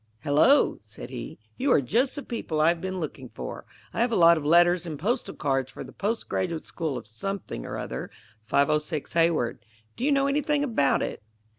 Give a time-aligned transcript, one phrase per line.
[0.23, 3.65] "Hello!" said he; "you are just the people I've been looking for.
[3.93, 7.05] I have a lot of letters and postal cards for The Post Graduate School of
[7.05, 8.09] something or other,
[8.47, 9.63] 506 Hayward.
[9.95, 11.21] Do you know anything about it?"